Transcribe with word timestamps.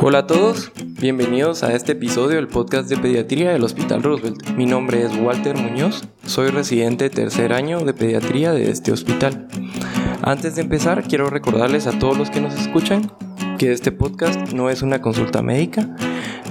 Hola 0.00 0.20
a 0.20 0.26
todos, 0.28 0.70
bienvenidos 1.00 1.64
a 1.64 1.74
este 1.74 1.90
episodio 1.92 2.36
del 2.36 2.46
podcast 2.46 2.88
de 2.88 2.96
pediatría 2.96 3.50
del 3.50 3.64
Hospital 3.64 4.04
Roosevelt. 4.04 4.50
Mi 4.50 4.64
nombre 4.64 5.02
es 5.02 5.10
Walter 5.16 5.56
Muñoz, 5.56 6.04
soy 6.24 6.50
residente 6.50 7.04
de 7.04 7.10
tercer 7.10 7.52
año 7.52 7.80
de 7.80 7.92
pediatría 7.92 8.52
de 8.52 8.70
este 8.70 8.92
hospital. 8.92 9.48
Antes 10.22 10.54
de 10.54 10.62
empezar, 10.62 11.02
quiero 11.02 11.30
recordarles 11.30 11.88
a 11.88 11.98
todos 11.98 12.16
los 12.16 12.30
que 12.30 12.40
nos 12.40 12.54
escuchan 12.54 13.10
que 13.58 13.72
este 13.72 13.90
podcast 13.90 14.52
no 14.52 14.70
es 14.70 14.82
una 14.82 15.02
consulta 15.02 15.42
médica. 15.42 15.96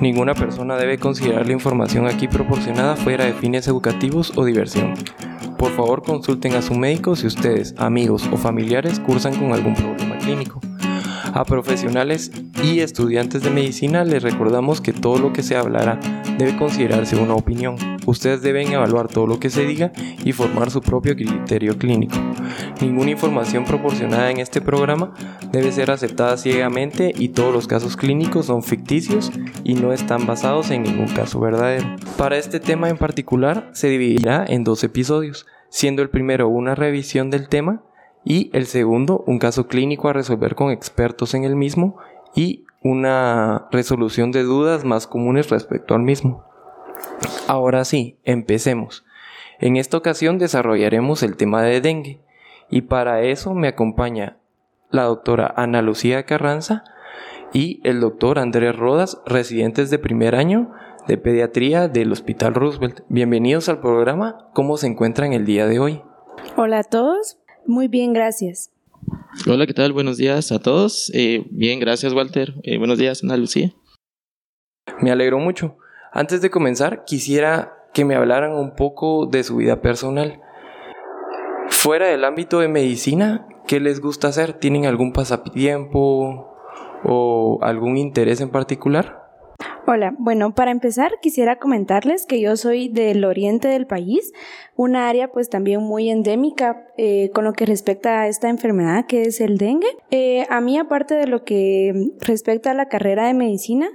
Ninguna 0.01 0.35
persona 0.35 0.75
debe 0.75 0.97
considerar 0.97 1.47
la 1.47 1.53
información 1.53 2.05
aquí 2.05 2.27
proporcionada 2.27 2.97
fuera 2.97 3.23
de 3.23 3.33
fines 3.33 3.65
educativos 3.69 4.33
o 4.35 4.43
diversión. 4.43 4.93
Por 5.57 5.71
favor, 5.71 6.03
consulten 6.03 6.53
a 6.55 6.61
su 6.61 6.73
médico 6.75 7.15
si 7.15 7.27
ustedes, 7.27 7.75
amigos 7.77 8.27
o 8.29 8.35
familiares 8.35 8.99
cursan 8.99 9.35
con 9.39 9.53
algún 9.53 9.73
problema 9.73 10.17
clínico. 10.17 10.59
A 11.33 11.45
profesionales 11.45 12.31
y 12.63 12.79
estudiantes 12.79 13.43
de 13.43 13.49
medicina 13.49 14.03
les 14.03 14.23
recordamos 14.23 14.81
que 14.81 14.93
todo 14.93 15.17
lo 15.17 15.33
que 15.33 15.43
se 15.43 15.55
hablará 15.55 15.99
debe 16.37 16.57
considerarse 16.57 17.15
una 17.15 17.35
opinión. 17.35 17.75
Ustedes 18.05 18.41
deben 18.41 18.71
evaluar 18.71 19.07
todo 19.07 19.27
lo 19.27 19.39
que 19.39 19.49
se 19.49 19.65
diga 19.65 19.91
y 20.23 20.31
formar 20.31 20.71
su 20.71 20.81
propio 20.81 21.15
criterio 21.15 21.77
clínico. 21.77 22.15
Ninguna 22.81 23.11
información 23.11 23.65
proporcionada 23.65 24.31
en 24.31 24.39
este 24.39 24.61
programa 24.61 25.13
debe 25.51 25.71
ser 25.71 25.91
aceptada 25.91 26.37
ciegamente 26.37 27.13
y 27.17 27.29
todos 27.29 27.53
los 27.53 27.67
casos 27.67 27.97
clínicos 27.97 28.45
son 28.47 28.63
ficticios 28.63 29.31
y 29.63 29.73
no 29.73 29.93
están 29.93 30.25
basados 30.25 30.71
en 30.71 30.83
ningún 30.83 31.07
caso 31.07 31.39
verdadero. 31.39 31.95
Para 32.17 32.37
este 32.37 32.59
tema 32.59 32.89
en 32.89 32.97
particular 32.97 33.69
se 33.73 33.89
dividirá 33.89 34.45
en 34.47 34.63
dos 34.63 34.83
episodios, 34.83 35.45
siendo 35.69 36.01
el 36.01 36.09
primero 36.09 36.47
una 36.47 36.75
revisión 36.75 37.29
del 37.29 37.49
tema 37.49 37.83
y 38.29 38.49
el 38.51 38.65
segundo 38.65 39.23
un 39.25 39.39
caso 39.39 39.67
clínico 39.67 40.09
a 40.09 40.13
resolver 40.13 40.53
con 40.55 40.69
expertos 40.69 41.33
en 41.33 41.45
el 41.45 41.55
mismo 41.55 41.95
y 42.35 42.65
una 42.83 43.69
resolución 43.71 44.33
de 44.33 44.43
dudas 44.43 44.83
más 44.83 45.07
comunes 45.07 45.49
respecto 45.49 45.95
al 45.95 46.01
mismo. 46.01 46.43
Ahora 47.47 47.85
sí, 47.85 48.17
empecemos. 48.25 49.05
En 49.59 49.77
esta 49.77 49.95
ocasión 49.95 50.39
desarrollaremos 50.39 51.23
el 51.23 51.37
tema 51.37 51.61
de 51.61 51.79
dengue 51.79 52.19
y 52.69 52.81
para 52.81 53.21
eso 53.21 53.53
me 53.53 53.69
acompaña 53.69 54.35
la 54.89 55.03
doctora 55.03 55.53
Ana 55.55 55.81
Lucía 55.81 56.25
Carranza 56.25 56.83
y 57.53 57.79
el 57.85 58.01
doctor 58.01 58.39
Andrés 58.39 58.75
Rodas, 58.75 59.21
residentes 59.25 59.89
de 59.89 59.99
primer 59.99 60.35
año 60.35 60.73
de 61.07 61.17
pediatría 61.17 61.87
del 61.87 62.11
Hospital 62.11 62.55
Roosevelt. 62.55 62.99
Bienvenidos 63.07 63.69
al 63.69 63.79
programa. 63.79 64.49
¿Cómo 64.51 64.75
se 64.75 64.87
encuentran 64.87 65.31
el 65.31 65.45
día 65.45 65.65
de 65.65 65.79
hoy? 65.79 66.01
Hola 66.57 66.79
a 66.79 66.83
todos. 66.83 67.37
Muy 67.67 67.89
bien, 67.89 68.13
gracias. 68.13 68.71
Hola, 69.45 69.67
¿qué 69.67 69.73
tal? 69.73 69.91
Buenos 69.91 70.15
días 70.15 70.53
a 70.53 70.59
todos. 70.59 71.11
Eh, 71.13 71.45
bien, 71.51 71.81
gracias 71.81 72.13
Walter. 72.13 72.55
Eh, 72.63 72.77
buenos 72.77 72.97
días, 72.97 73.23
Ana 73.23 73.35
Lucía. 73.35 73.73
Me 75.01 75.11
alegro 75.11 75.37
mucho. 75.37 75.77
Antes 76.13 76.41
de 76.41 76.49
comenzar, 76.49 77.03
quisiera 77.03 77.73
que 77.93 78.05
me 78.05 78.15
hablaran 78.15 78.53
un 78.53 78.73
poco 78.75 79.25
de 79.25 79.43
su 79.43 79.57
vida 79.57 79.81
personal. 79.81 80.39
Fuera 81.67 82.07
del 82.07 82.23
ámbito 82.23 82.59
de 82.59 82.69
medicina, 82.69 83.45
¿qué 83.67 83.81
les 83.81 83.99
gusta 83.99 84.29
hacer? 84.29 84.53
¿Tienen 84.53 84.85
algún 84.85 85.11
pasatiempo 85.11 86.55
o 87.03 87.59
algún 87.61 87.97
interés 87.97 88.39
en 88.39 88.49
particular? 88.49 89.26
Hola, 89.87 90.13
bueno, 90.19 90.53
para 90.53 90.69
empezar 90.71 91.13
quisiera 91.21 91.57
comentarles 91.57 92.25
que 92.25 92.39
yo 92.39 92.57
soy 92.57 92.89
del 92.89 93.25
oriente 93.25 93.69
del 93.69 93.87
país, 93.87 94.33
una 94.75 95.09
área 95.09 95.31
pues 95.31 95.49
también 95.49 95.81
muy 95.81 96.09
endémica 96.09 96.85
eh, 96.97 97.31
con 97.33 97.45
lo 97.45 97.53
que 97.53 97.65
respecta 97.65 98.21
a 98.21 98.27
esta 98.27 98.49
enfermedad 98.49 99.05
que 99.07 99.23
es 99.23 99.41
el 99.41 99.57
dengue. 99.57 99.87
Eh, 100.11 100.45
a 100.49 100.61
mí 100.61 100.77
aparte 100.77 101.15
de 101.15 101.25
lo 101.25 101.43
que 101.43 102.11
respecta 102.19 102.71
a 102.71 102.73
la 102.75 102.87
carrera 102.87 103.27
de 103.27 103.33
medicina, 103.33 103.89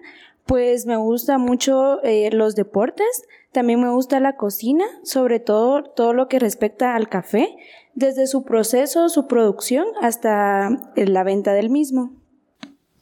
pues 0.47 0.87
me 0.87 0.97
gusta 0.97 1.39
mucho 1.39 2.03
eh, 2.03 2.31
los 2.33 2.57
deportes, 2.57 3.29
también 3.53 3.81
me 3.81 3.91
gusta 3.91 4.19
la 4.19 4.37
cocina, 4.37 4.87
sobre 5.05 5.39
todo 5.39 5.85
todo 5.85 6.13
lo 6.13 6.27
que 6.27 6.41
respecta 6.41 6.97
al 6.97 7.09
café, 7.09 7.55
desde 7.95 8.27
su 8.27 8.45
proceso, 8.45 9.09
su 9.09 9.29
producción 9.29 9.87
hasta 10.01 10.71
la 10.97 11.23
venta 11.23 11.53
del 11.53 11.71
mismo. 11.71 12.22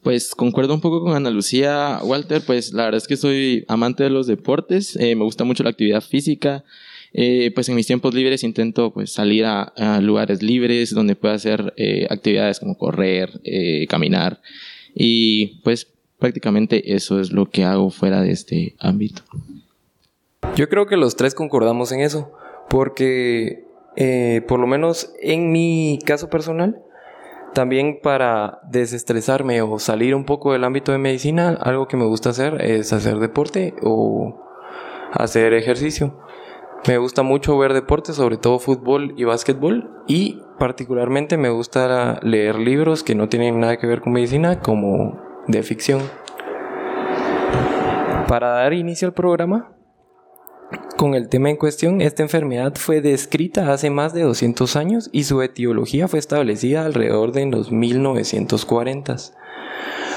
Pues 0.02 0.34
concuerdo 0.34 0.72
un 0.72 0.80
poco 0.80 1.02
con 1.02 1.14
Ana 1.14 1.28
Lucía 1.28 2.00
Walter, 2.02 2.40
pues 2.46 2.72
la 2.72 2.84
verdad 2.84 2.98
es 2.98 3.06
que 3.06 3.18
soy 3.18 3.66
amante 3.68 4.02
de 4.02 4.08
los 4.08 4.26
deportes, 4.26 4.96
eh, 4.96 5.14
me 5.14 5.24
gusta 5.24 5.44
mucho 5.44 5.62
la 5.62 5.70
actividad 5.70 6.00
física, 6.00 6.64
eh, 7.12 7.50
pues 7.54 7.68
en 7.68 7.74
mis 7.74 7.86
tiempos 7.86 8.14
libres 8.14 8.42
intento 8.42 8.92
pues 8.94 9.12
salir 9.12 9.44
a, 9.44 10.00
lugares 10.00 10.42
libres 10.42 10.94
donde 10.94 11.16
pueda 11.16 11.34
hacer 11.34 11.74
eh, 11.76 12.06
actividades 12.08 12.60
como 12.60 12.78
correr, 12.78 13.40
caminar 13.88 14.40
y 14.94 15.58
pues 15.64 15.86
prácticamente 16.18 16.94
eso 16.94 17.20
es 17.20 17.30
lo 17.30 17.50
que 17.50 17.64
hago 17.64 17.90
fuera 17.90 18.22
de 18.22 18.30
este 18.30 18.76
ámbito. 18.78 19.22
Yo 20.56 20.70
creo 20.70 20.86
que 20.86 20.96
los 20.96 21.14
tres 21.14 21.34
concordamos 21.34 21.92
en 21.92 22.00
eso, 22.00 22.32
porque 22.70 23.64
por 24.48 24.60
lo 24.60 24.66
menos 24.66 25.12
en 25.20 25.52
mi 25.52 25.98
caso 26.06 26.30
personal, 26.30 26.80
también 27.54 27.98
para 28.02 28.60
desestresarme 28.68 29.62
o 29.62 29.78
salir 29.78 30.14
un 30.14 30.24
poco 30.24 30.52
del 30.52 30.64
ámbito 30.64 30.92
de 30.92 30.98
medicina, 30.98 31.58
algo 31.60 31.88
que 31.88 31.96
me 31.96 32.04
gusta 32.04 32.30
hacer 32.30 32.62
es 32.64 32.92
hacer 32.92 33.18
deporte 33.18 33.74
o 33.82 34.40
hacer 35.12 35.52
ejercicio. 35.54 36.18
Me 36.86 36.96
gusta 36.96 37.22
mucho 37.22 37.58
ver 37.58 37.74
deporte, 37.74 38.12
sobre 38.12 38.38
todo 38.38 38.58
fútbol 38.58 39.12
y 39.16 39.24
básquetbol, 39.24 40.02
y 40.06 40.40
particularmente 40.58 41.36
me 41.36 41.50
gusta 41.50 42.20
leer 42.22 42.58
libros 42.58 43.02
que 43.02 43.14
no 43.14 43.28
tienen 43.28 43.60
nada 43.60 43.76
que 43.76 43.86
ver 43.86 44.00
con 44.00 44.14
medicina, 44.14 44.60
como 44.60 45.20
de 45.46 45.62
ficción. 45.62 46.00
Para 48.28 48.50
dar 48.50 48.72
inicio 48.72 49.08
al 49.08 49.14
programa, 49.14 49.72
con 50.96 51.14
el 51.14 51.28
tema 51.28 51.50
en 51.50 51.56
cuestión, 51.56 52.00
esta 52.00 52.22
enfermedad 52.22 52.74
fue 52.76 53.00
descrita 53.00 53.72
hace 53.72 53.90
más 53.90 54.12
de 54.12 54.22
200 54.22 54.76
años 54.76 55.08
y 55.12 55.24
su 55.24 55.40
etiología 55.42 56.08
fue 56.08 56.18
establecida 56.18 56.84
alrededor 56.84 57.32
de 57.32 57.46
los 57.46 57.72
1940. 57.72 59.16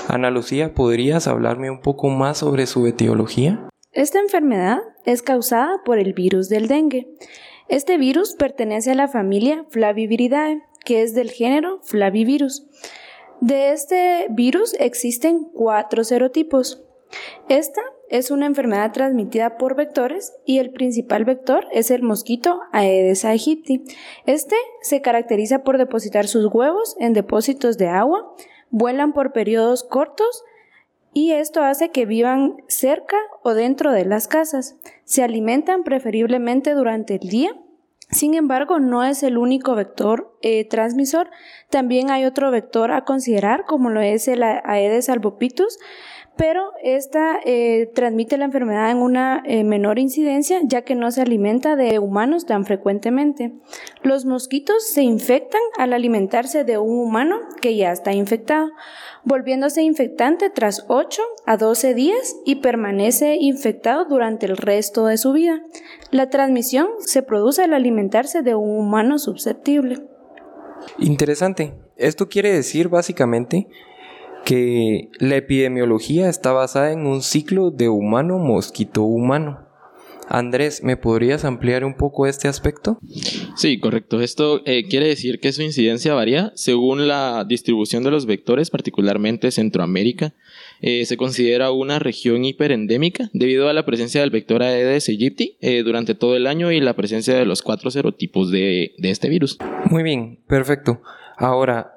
Ana 0.09 0.29
Lucía, 0.29 0.73
¿podrías 0.73 1.27
hablarme 1.27 1.71
un 1.71 1.79
poco 1.79 2.09
más 2.09 2.39
sobre 2.39 2.67
su 2.67 2.85
etiología? 2.85 3.69
Esta 3.93 4.19
enfermedad 4.19 4.79
es 5.05 5.21
causada 5.21 5.81
por 5.85 5.99
el 5.99 6.13
virus 6.13 6.49
del 6.49 6.67
dengue. 6.67 7.07
Este 7.69 7.97
virus 7.97 8.35
pertenece 8.35 8.91
a 8.91 8.95
la 8.95 9.07
familia 9.07 9.65
Flaviviridae, 9.69 10.63
que 10.83 11.01
es 11.01 11.15
del 11.15 11.31
género 11.31 11.79
Flavivirus. 11.83 12.65
De 13.39 13.71
este 13.71 14.27
virus 14.29 14.75
existen 14.79 15.45
cuatro 15.53 16.03
serotipos. 16.03 16.83
Esta 17.47 17.81
es 18.09 18.31
una 18.31 18.45
enfermedad 18.45 18.91
transmitida 18.91 19.57
por 19.57 19.75
vectores 19.75 20.33
y 20.45 20.59
el 20.59 20.71
principal 20.71 21.25
vector 21.25 21.67
es 21.71 21.91
el 21.91 22.03
mosquito 22.03 22.59
Aedes 22.71 23.25
aegypti. 23.25 23.83
Este 24.25 24.55
se 24.81 25.01
caracteriza 25.01 25.63
por 25.63 25.77
depositar 25.77 26.27
sus 26.27 26.45
huevos 26.53 26.95
en 26.99 27.13
depósitos 27.13 27.77
de 27.77 27.87
agua, 27.87 28.35
vuelan 28.69 29.13
por 29.13 29.31
periodos 29.31 29.83
cortos 29.83 30.43
y 31.13 31.31
esto 31.31 31.63
hace 31.63 31.89
que 31.89 32.05
vivan 32.05 32.57
cerca 32.67 33.17
o 33.43 33.53
dentro 33.53 33.91
de 33.91 34.05
las 34.05 34.27
casas. 34.27 34.75
Se 35.05 35.23
alimentan 35.23 35.83
preferiblemente 35.83 36.73
durante 36.73 37.15
el 37.15 37.29
día. 37.29 37.55
Sin 38.09 38.35
embargo, 38.35 38.79
no 38.79 39.03
es 39.03 39.23
el 39.23 39.37
único 39.37 39.75
vector 39.75 40.37
eh, 40.41 40.65
transmisor. 40.65 41.29
También 41.69 42.11
hay 42.11 42.25
otro 42.25 42.51
vector 42.51 42.91
a 42.91 43.05
considerar, 43.05 43.65
como 43.65 43.89
lo 43.89 44.01
es 44.01 44.27
el 44.27 44.43
Aedes 44.43 45.09
albopictus, 45.09 45.79
pero 46.35 46.71
esta 46.81 47.39
eh, 47.45 47.91
transmite 47.93 48.37
la 48.37 48.45
enfermedad 48.45 48.89
en 48.89 48.97
una 48.97 49.43
eh, 49.45 49.63
menor 49.63 49.99
incidencia 49.99 50.59
ya 50.63 50.81
que 50.81 50.95
no 50.95 51.11
se 51.11 51.21
alimenta 51.21 51.75
de 51.75 51.99
humanos 51.99 52.45
tan 52.45 52.65
frecuentemente. 52.65 53.53
Los 54.01 54.25
mosquitos 54.25 54.87
se 54.87 55.03
infectan 55.03 55.61
al 55.77 55.93
alimentarse 55.93 56.63
de 56.63 56.77
un 56.79 56.97
humano 56.99 57.37
que 57.61 57.75
ya 57.75 57.91
está 57.91 58.13
infectado, 58.13 58.71
volviéndose 59.23 59.83
infectante 59.83 60.49
tras 60.49 60.85
8 60.87 61.21
a 61.45 61.57
12 61.57 61.93
días 61.93 62.35
y 62.45 62.55
permanece 62.55 63.37
infectado 63.39 64.05
durante 64.05 64.47
el 64.47 64.57
resto 64.57 65.05
de 65.05 65.17
su 65.17 65.33
vida. 65.33 65.61
La 66.09 66.29
transmisión 66.29 66.87
se 66.99 67.21
produce 67.21 67.63
al 67.63 67.73
alimentarse 67.73 68.41
de 68.41 68.55
un 68.55 68.77
humano 68.77 69.19
susceptible. 69.19 70.01
Interesante. 70.97 71.73
Esto 71.95 72.27
quiere 72.27 72.51
decir 72.51 72.89
básicamente 72.89 73.67
que 74.45 75.09
la 75.19 75.35
epidemiología 75.37 76.29
está 76.29 76.51
basada 76.51 76.91
en 76.91 77.05
un 77.05 77.21
ciclo 77.21 77.71
de 77.71 77.89
humano-mosquito 77.89 79.03
humano. 79.03 79.67
Andrés, 80.29 80.83
¿me 80.83 80.97
podrías 80.97 81.45
ampliar 81.45 81.83
un 81.83 81.95
poco 81.95 82.27
este 82.27 82.47
aspecto? 82.47 82.97
Sí, 83.55 83.79
correcto. 83.79 84.21
Esto 84.21 84.61
eh, 84.65 84.87
quiere 84.87 85.07
decir 85.07 85.39
que 85.39 85.51
su 85.51 85.61
incidencia 85.61 86.13
varía 86.13 86.51
según 86.55 87.07
la 87.07 87.45
distribución 87.47 88.03
de 88.03 88.11
los 88.11 88.25
vectores, 88.25 88.69
particularmente 88.69 89.51
Centroamérica. 89.51 90.33
Eh, 90.81 91.05
se 91.05 91.17
considera 91.17 91.71
una 91.71 91.99
región 91.99 92.45
hiperendémica 92.45 93.29
debido 93.33 93.69
a 93.69 93.73
la 93.73 93.85
presencia 93.85 94.21
del 94.21 94.31
vector 94.31 94.63
Aedes 94.63 95.09
aegypti 95.09 95.57
eh, 95.61 95.83
durante 95.83 96.15
todo 96.15 96.35
el 96.35 96.47
año 96.47 96.71
y 96.71 96.79
la 96.79 96.95
presencia 96.95 97.35
de 97.35 97.45
los 97.45 97.61
cuatro 97.61 97.91
serotipos 97.91 98.49
de, 98.49 98.93
de 98.97 99.09
este 99.11 99.29
virus. 99.29 99.57
Muy 99.89 100.03
bien, 100.03 100.39
perfecto. 100.47 101.01
Ahora, 101.37 101.92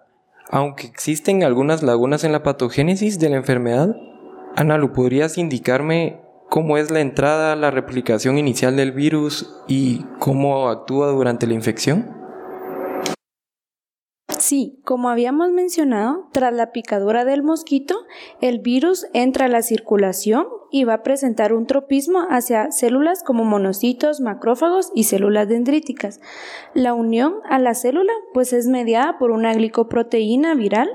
aunque 0.50 0.86
existen 0.86 1.42
algunas 1.42 1.82
lagunas 1.82 2.24
en 2.24 2.32
la 2.32 2.42
patogénesis 2.42 3.18
de 3.18 3.30
la 3.30 3.36
enfermedad, 3.36 3.96
Ana, 4.56 4.80
¿podrías 4.92 5.36
indicarme 5.36 6.20
cómo 6.48 6.78
es 6.78 6.90
la 6.90 7.00
entrada, 7.00 7.56
la 7.56 7.70
replicación 7.70 8.38
inicial 8.38 8.76
del 8.76 8.92
virus 8.92 9.54
y 9.68 10.04
cómo 10.18 10.68
actúa 10.68 11.08
durante 11.08 11.46
la 11.46 11.54
infección? 11.54 12.15
Sí, 14.46 14.78
como 14.84 15.08
habíamos 15.08 15.50
mencionado, 15.50 16.28
tras 16.30 16.54
la 16.54 16.70
picadura 16.70 17.24
del 17.24 17.42
mosquito, 17.42 17.96
el 18.40 18.60
virus 18.60 19.08
entra 19.12 19.46
a 19.46 19.48
la 19.48 19.60
circulación 19.60 20.46
y 20.70 20.84
va 20.84 20.94
a 20.94 21.02
presentar 21.02 21.52
un 21.52 21.66
tropismo 21.66 22.20
hacia 22.30 22.70
células 22.70 23.24
como 23.24 23.42
monocitos, 23.42 24.20
macrófagos 24.20 24.92
y 24.94 25.02
células 25.02 25.48
dendríticas. 25.48 26.20
La 26.74 26.94
unión 26.94 27.40
a 27.50 27.58
la 27.58 27.74
célula 27.74 28.12
pues 28.34 28.52
es 28.52 28.68
mediada 28.68 29.18
por 29.18 29.32
una 29.32 29.52
glicoproteína 29.52 30.54
viral 30.54 30.90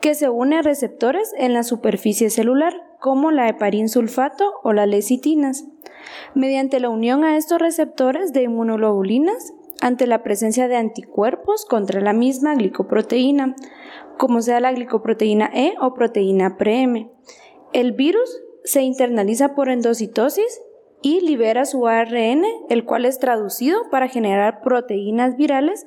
que 0.00 0.16
se 0.16 0.28
une 0.28 0.58
a 0.58 0.62
receptores 0.62 1.32
en 1.38 1.52
la 1.52 1.62
superficie 1.62 2.28
celular, 2.28 2.74
como 2.98 3.30
la 3.30 3.48
heparin 3.48 3.88
sulfato 3.88 4.52
o 4.64 4.72
las 4.72 4.88
lecitinas. 4.88 5.64
Mediante 6.34 6.80
la 6.80 6.88
unión 6.88 7.22
a 7.22 7.36
estos 7.36 7.60
receptores 7.60 8.32
de 8.32 8.42
inmunoglobulinas, 8.42 9.52
ante 9.84 10.06
la 10.06 10.22
presencia 10.22 10.66
de 10.66 10.76
anticuerpos 10.76 11.66
contra 11.66 12.00
la 12.00 12.14
misma 12.14 12.54
glicoproteína, 12.54 13.54
como 14.16 14.40
sea 14.40 14.58
la 14.58 14.72
glicoproteína 14.72 15.50
E 15.52 15.74
o 15.78 15.92
proteína 15.92 16.56
PRM. 16.56 17.10
El 17.74 17.92
virus 17.92 18.40
se 18.64 18.80
internaliza 18.80 19.54
por 19.54 19.68
endocitosis 19.68 20.62
y 21.02 21.20
libera 21.20 21.66
su 21.66 21.86
ARN, 21.86 22.44
el 22.70 22.86
cual 22.86 23.04
es 23.04 23.18
traducido 23.18 23.90
para 23.90 24.08
generar 24.08 24.62
proteínas 24.62 25.36
virales 25.36 25.84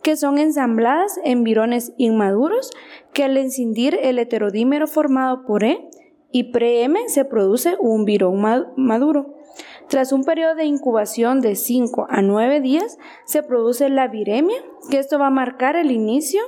que 0.00 0.16
son 0.16 0.38
ensambladas 0.38 1.18
en 1.24 1.42
virones 1.42 1.92
inmaduros 1.96 2.70
que 3.12 3.24
al 3.24 3.36
incidir 3.36 3.98
el 4.00 4.20
heterodímero 4.20 4.86
formado 4.86 5.44
por 5.44 5.64
E 5.64 5.90
y 6.30 6.52
pre-M 6.52 7.00
se 7.08 7.24
produce 7.24 7.76
un 7.80 8.04
virón 8.04 8.40
maduro. 8.76 9.39
Tras 9.90 10.12
un 10.12 10.22
periodo 10.22 10.54
de 10.54 10.66
incubación 10.66 11.40
de 11.40 11.56
5 11.56 12.06
a 12.08 12.22
9 12.22 12.60
días, 12.60 12.96
se 13.24 13.42
produce 13.42 13.88
la 13.88 14.06
viremia, 14.06 14.62
que 14.88 15.00
esto 15.00 15.18
va 15.18 15.26
a 15.26 15.30
marcar 15.30 15.74
el 15.74 15.90
inicio 15.90 16.40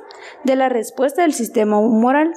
de 0.44 0.54
la 0.54 0.68
respuesta 0.68 1.22
del 1.22 1.32
sistema 1.32 1.80
humoral, 1.80 2.32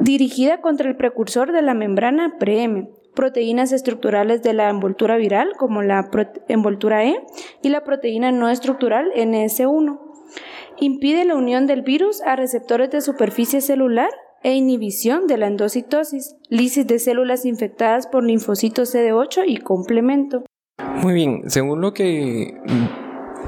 dirigida 0.00 0.60
contra 0.60 0.86
el 0.90 0.96
precursor 0.96 1.50
de 1.52 1.62
la 1.62 1.72
membrana 1.72 2.36
pre-M, 2.38 2.90
proteínas 3.14 3.72
estructurales 3.72 4.42
de 4.42 4.52
la 4.52 4.68
envoltura 4.68 5.16
viral, 5.16 5.54
como 5.56 5.80
la 5.80 6.10
envoltura 6.48 7.06
E, 7.06 7.24
y 7.62 7.70
la 7.70 7.84
proteína 7.84 8.32
no 8.32 8.50
estructural 8.50 9.12
NS1. 9.16 9.98
Impide 10.76 11.24
la 11.24 11.36
unión 11.36 11.66
del 11.66 11.80
virus 11.80 12.20
a 12.20 12.36
receptores 12.36 12.90
de 12.90 13.00
superficie 13.00 13.62
celular 13.62 14.10
e 14.44 14.52
inhibición 14.52 15.26
de 15.26 15.38
la 15.38 15.46
endocitosis, 15.46 16.36
lisis 16.50 16.86
de 16.86 16.98
células 16.98 17.46
infectadas 17.46 18.06
por 18.06 18.22
linfocitos 18.22 18.94
CD8 18.94 19.44
y 19.46 19.56
complemento. 19.56 20.44
Muy 21.00 21.14
bien, 21.14 21.50
según 21.50 21.80
lo 21.80 21.94
que 21.94 22.54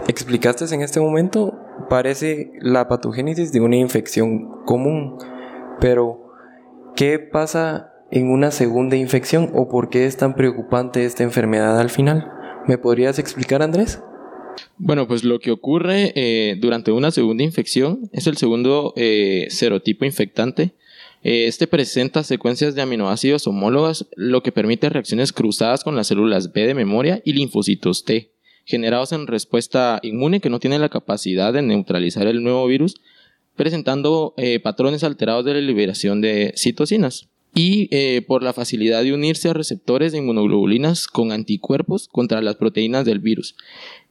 explicaste 0.09 0.65
en 0.75 0.81
este 0.81 0.99
momento, 0.99 1.55
parece 1.91 2.51
la 2.61 2.89
patogénesis 2.89 3.53
de 3.53 3.61
una 3.61 3.77
infección 3.77 4.65
común, 4.65 5.19
pero 5.81 6.33
¿qué 6.97 7.19
pasa 7.19 7.93
en 8.11 8.31
una 8.31 8.51
segunda 8.51 8.97
infección 8.97 9.51
o 9.55 9.69
por 9.69 9.91
qué 9.91 10.07
es 10.07 10.17
tan 10.17 10.35
preocupante 10.35 11.05
esta 11.05 11.25
enfermedad 11.25 11.79
al 11.79 11.91
final? 11.91 12.33
¿Me 12.67 12.79
podrías 12.79 13.19
explicar, 13.19 13.63
Andrés? 13.63 14.01
Bueno, 14.79 15.07
pues 15.07 15.25
lo 15.25 15.41
que 15.41 15.51
ocurre 15.51 16.13
eh, 16.15 16.57
durante 16.59 16.91
una 16.91 17.11
segunda 17.11 17.45
infección 17.45 18.09
es 18.13 18.27
el 18.27 18.39
segundo 18.39 18.95
eh, 18.97 19.47
serotipo 19.51 20.07
infectante 20.07 20.75
este 21.29 21.67
presenta 21.67 22.23
secuencias 22.23 22.77
de 22.77 22.83
aminoácidos 22.83 23.49
homólogas, 23.49 24.07
lo 24.15 24.45
que 24.45 24.53
permite 24.53 24.89
reacciones 24.91 25.33
cruzadas 25.33 25.83
con 25.83 25.97
las 25.97 26.07
células 26.07 26.53
B 26.53 26.69
de 26.69 26.75
memoria 26.75 27.21
y 27.25 27.33
linfocitos 27.33 28.05
T, 28.05 28.31
generados 28.65 29.11
en 29.11 29.27
respuesta 29.27 29.99
inmune 30.05 30.39
que 30.39 30.51
no 30.51 30.61
tiene 30.61 30.79
la 30.79 30.89
capacidad 30.89 31.53
de 31.53 31.63
neutralizar 31.63 32.29
el 32.29 32.45
nuevo 32.45 32.65
virus, 32.69 32.95
presentando 33.57 34.35
eh, 34.37 34.61
patrones 34.61 35.03
alterados 35.03 35.45
de 35.45 35.55
la 35.55 35.61
liberación 35.61 36.21
de 36.21 36.55
citocinas 36.57 37.29
y 37.57 37.89
eh, 37.91 38.23
por 38.23 38.45
la 38.45 38.53
facilidad 38.53 39.03
de 39.03 39.13
unirse 39.13 39.49
a 39.49 39.53
receptores 39.53 40.13
de 40.13 40.19
inmunoglobulinas 40.19 41.09
con 41.09 41.33
anticuerpos 41.33 42.07
contra 42.07 42.41
las 42.41 42.55
proteínas 42.55 43.05
del 43.05 43.19
virus. 43.19 43.57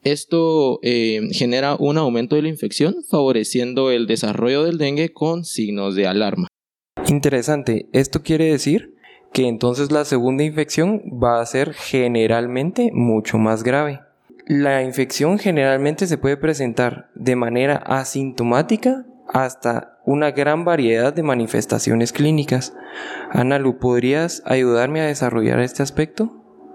Esto 0.04 0.82
genera 0.84 1.78
un 1.80 1.98
aumento 1.98 2.36
de 2.36 2.42
la 2.42 2.50
infección, 2.50 2.98
favoreciendo 3.10 3.90
el 3.90 4.06
desarrollo 4.06 4.66
del 4.66 4.78
dengue 4.78 5.14
con 5.14 5.46
signos 5.46 5.96
de 5.96 6.08
alarma. 6.08 6.50
Interesante, 7.08 7.88
esto 7.92 8.24
quiere 8.24 8.46
decir 8.46 8.96
que 9.32 9.48
entonces 9.48 9.92
la 9.92 10.06
segunda 10.06 10.44
infección 10.44 11.04
va 11.22 11.40
a 11.40 11.46
ser 11.46 11.74
generalmente 11.74 12.90
mucho 12.94 13.38
más 13.38 13.64
grave. 13.64 14.02
La 14.48 14.82
infección 14.84 15.38
generalmente 15.38 16.08
se 16.08 16.18
puede 16.18 16.38
presentar 16.38 17.10
de 17.16 17.36
manera 17.36 17.78
asintomática 17.78 19.06
hasta 19.28 20.00
una 20.06 20.32
gran 20.32 20.66
variedad 20.66 21.14
de 21.14 21.24
manifestaciones 21.24 22.14
clínicas. 22.14 22.74
Ana 23.32 23.60
Lu, 23.60 23.78
¿podrías 23.78 24.42
ayudarme 24.46 25.02
a 25.02 25.08
desarrollar 25.08 25.60
este 25.60 25.84
aspecto? 25.84 26.32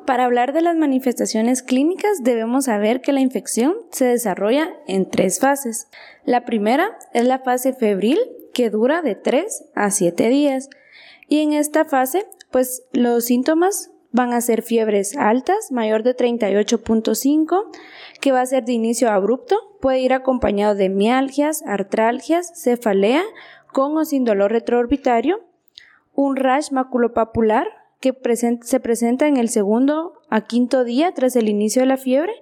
Para 0.06 0.24
hablar 0.24 0.52
de 0.52 0.62
las 0.62 0.76
manifestaciones 0.76 1.62
clínicas 1.62 2.22
debemos 2.22 2.64
saber 2.64 3.00
que 3.00 3.12
la 3.12 3.20
infección 3.20 3.74
se 3.92 4.06
desarrolla 4.06 4.68
en 4.88 5.08
tres 5.08 5.38
fases. 5.38 5.88
La 6.24 6.44
primera 6.44 6.98
es 7.14 7.24
la 7.24 7.38
fase 7.38 7.72
febril, 7.72 8.18
que 8.52 8.70
dura 8.70 9.02
de 9.02 9.14
3 9.14 9.64
a 9.75 9.91
7 9.91 10.29
días. 10.29 10.69
Y 11.29 11.41
en 11.41 11.52
esta 11.52 11.85
fase, 11.85 12.26
pues 12.50 12.85
los 12.93 13.25
síntomas 13.25 13.91
van 14.12 14.32
a 14.32 14.41
ser 14.41 14.62
fiebres 14.62 15.17
altas, 15.17 15.70
mayor 15.70 16.02
de 16.02 16.17
38.5, 16.17 17.70
que 18.20 18.32
va 18.32 18.41
a 18.41 18.47
ser 18.47 18.64
de 18.64 18.73
inicio 18.73 19.11
abrupto, 19.11 19.56
puede 19.81 20.00
ir 20.00 20.12
acompañado 20.12 20.75
de 20.75 20.88
mialgias, 20.88 21.62
artralgias, 21.64 22.52
cefalea, 22.61 23.23
con 23.73 23.97
o 23.97 24.05
sin 24.05 24.25
dolor 24.25 24.50
retroorbitario, 24.50 25.41
un 26.14 26.37
rash 26.37 26.73
maculopapular 26.73 27.69
que 28.00 28.14
se 28.62 28.81
presenta 28.81 29.29
en 29.29 29.37
el 29.37 29.50
segundo 29.50 30.14
a 30.31 30.47
quinto 30.47 30.85
día 30.85 31.12
tras 31.12 31.37
el 31.37 31.49
inicio 31.49 31.82
de 31.82 31.87
la 31.87 31.99
fiebre 31.99 32.32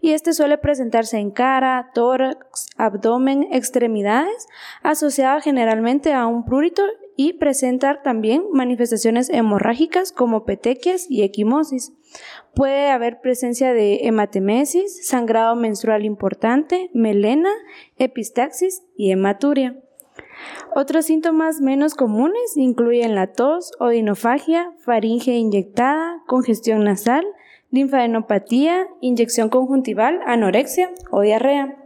y 0.00 0.12
este 0.12 0.32
suele 0.32 0.58
presentarse 0.58 1.18
en 1.18 1.32
cara, 1.32 1.90
tórax, 1.92 2.68
abdomen, 2.76 3.48
extremidades, 3.52 4.46
asociada 4.82 5.40
generalmente 5.40 6.12
a 6.12 6.26
un 6.26 6.44
prurito 6.44 6.84
y 7.16 7.32
presentar 7.32 8.02
también 8.04 8.44
manifestaciones 8.52 9.28
hemorrágicas 9.28 10.12
como 10.12 10.44
petequias 10.44 11.10
y 11.10 11.24
equimosis. 11.24 11.92
Puede 12.54 12.90
haber 12.90 13.20
presencia 13.20 13.72
de 13.72 14.06
hematemesis, 14.06 15.08
sangrado 15.08 15.56
menstrual 15.56 16.04
importante, 16.04 16.90
melena, 16.94 17.50
epistaxis 17.96 18.84
y 18.96 19.10
hematuria. 19.10 19.82
Otros 20.74 21.06
síntomas 21.06 21.60
menos 21.60 21.94
comunes 21.94 22.56
incluyen 22.56 23.14
la 23.14 23.28
tos, 23.28 23.72
odinofagia, 23.78 24.72
faringe 24.78 25.32
inyectada, 25.32 26.22
congestión 26.26 26.84
nasal, 26.84 27.24
linfadenopatía, 27.70 28.86
inyección 29.00 29.48
conjuntival, 29.48 30.20
anorexia 30.26 30.90
o 31.10 31.22
diarrea. 31.22 31.76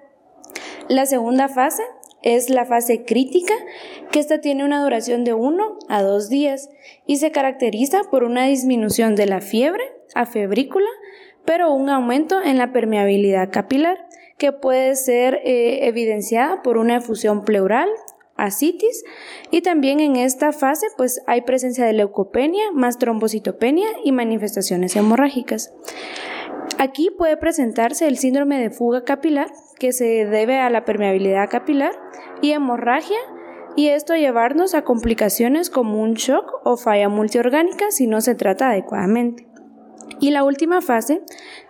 La 0.89 1.07
segunda 1.07 1.49
fase 1.49 1.83
es 2.23 2.51
la 2.51 2.65
fase 2.65 3.05
crítica, 3.05 3.55
que 4.11 4.21
esta 4.21 4.41
tiene 4.41 4.65
una 4.65 4.83
duración 4.83 5.25
de 5.25 5.35
1 5.35 5.79
a 5.89 6.03
2 6.03 6.29
días 6.29 6.71
y 7.07 7.17
se 7.17 7.33
caracteriza 7.33 8.03
por 8.11 8.25
una 8.25 8.47
disminución 8.47 9.17
de 9.17 9.27
la 9.27 9.41
fiebre 9.41 9.85
a 10.15 10.27
febrícula, 10.27 10.89
pero 11.45 11.73
un 11.73 11.89
aumento 11.89 12.41
en 12.43 12.59
la 12.59 12.73
permeabilidad 12.73 13.51
capilar, 13.51 14.07
que 14.39 14.53
puede 14.53 14.95
ser 14.97 15.41
eh, 15.45 15.87
evidenciada 15.87 16.63
por 16.63 16.79
una 16.79 16.97
efusión 16.97 17.45
pleural 17.45 17.89
asitis 18.43 19.05
y 19.51 19.63
también 19.63 20.01
en 20.01 20.17
esta 20.17 20.53
fase 20.53 20.87
pues 20.97 21.23
hay 21.27 21.43
presencia 21.43 21.85
de 21.85 21.93
leucopenia 21.93 22.73
más 22.73 22.99
trombocitopenia 22.99 23.89
y 24.05 24.13
manifestaciones 24.13 24.97
hemorrágicas. 24.97 25.73
Aquí 26.79 27.11
puede 27.17 27.37
presentarse 27.37 28.09
el 28.09 28.19
síndrome 28.19 28.59
de 28.59 28.71
fuga 28.71 29.05
capilar 29.05 29.53
que 29.79 29.93
se 29.93 30.27
debe 30.27 30.59
a 30.59 30.71
la 30.71 30.85
permeabilidad 30.85 31.49
capilar 31.49 31.93
y 32.41 32.51
hemorragia 32.53 33.19
y 33.77 33.89
esto 33.89 34.15
llevarnos 34.15 34.75
a 34.75 34.83
complicaciones 34.83 35.71
como 35.71 36.01
un 36.01 36.15
shock 36.15 36.61
o 36.65 36.77
falla 36.77 37.09
multiorgánica 37.09 37.91
si 37.91 38.07
no 38.07 38.21
se 38.21 38.35
trata 38.35 38.71
adecuadamente. 38.71 39.52
Y 40.23 40.31
la 40.31 40.45
última 40.45 40.81
fase, 40.83 41.21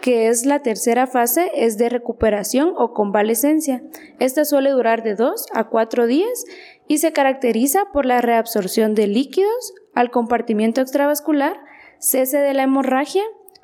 que 0.02 0.28
es 0.28 0.44
la 0.44 0.59
tercera 0.59 1.06
fase, 1.06 1.50
es 1.54 1.78
de 1.78 1.88
recuperación 1.88 2.75
o 2.76 2.92
convalescencia. 2.92 3.82
Esta 4.18 4.44
suele 4.44 4.68
durar 4.73 5.02
de 5.02 5.14
2 5.14 5.47
a 5.54 5.71
4 5.71 6.06
días 6.06 6.44
y 6.87 6.99
se 6.99 7.14
caracteriza 7.14 7.87
por 7.94 8.04
la 8.04 8.21
reabsorción 8.21 8.94
de 8.94 9.06
líquidos 9.06 9.73
al 9.94 10.11
compartimiento 10.11 10.82
extravascular, 10.82 11.56
cese 11.99 12.37
de 12.37 12.52
la 12.52 12.64
hemorragia 12.64 13.23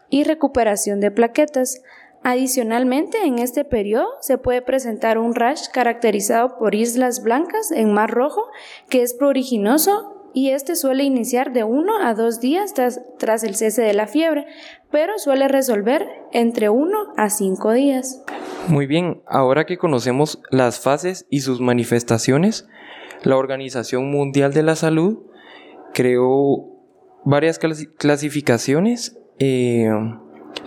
y 0.08 0.24
recuperación 0.24 1.00
de 1.00 1.10
plaquetas. 1.10 1.82
Adicionalmente, 2.22 3.26
en 3.26 3.40
este 3.40 3.66
periodo 3.66 4.08
se 4.22 4.38
puede 4.38 4.62
presentar 4.62 5.18
un 5.18 5.34
rash 5.34 5.68
caracterizado 5.70 6.56
por 6.56 6.74
islas 6.74 7.22
blancas 7.22 7.72
en 7.72 7.92
mar 7.92 8.10
rojo, 8.10 8.48
que 8.88 9.02
es 9.02 9.12
pruriginoso 9.12 10.17
y 10.38 10.50
este 10.50 10.76
suele 10.76 11.02
iniciar 11.02 11.52
de 11.52 11.64
1 11.64 11.98
a 12.00 12.14
2 12.14 12.38
días 12.38 12.72
tras, 12.72 13.00
tras, 13.18 13.42
el 13.42 13.56
cese 13.56 13.82
de 13.82 13.92
la 13.92 14.06
fiebre, 14.06 14.46
pero 14.88 15.18
suele 15.18 15.48
resolver 15.48 16.06
entre 16.32 16.68
1 16.68 16.96
a 17.16 17.28
5 17.28 17.72
días. 17.72 18.22
Muy 18.68 18.86
bien, 18.86 19.20
ahora 19.26 19.66
que 19.66 19.78
conocemos 19.78 20.40
las 20.52 20.78
fases 20.78 21.26
y 21.28 21.40
sus 21.40 21.60
manifestaciones, 21.60 22.68
la 23.24 23.36
Organización 23.36 24.12
Mundial 24.12 24.54
de 24.54 24.62
la 24.62 24.76
Salud 24.76 25.24
creó 25.92 26.68
varias 27.24 27.58
clasificaciones 27.58 29.18
eh, 29.40 29.90